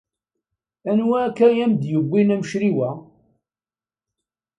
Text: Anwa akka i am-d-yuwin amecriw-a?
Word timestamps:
Anwa 0.89 1.17
akka 1.27 1.47
i 1.51 1.59
am-d-yuwin 1.63 2.33
amecriw-a? 2.33 2.91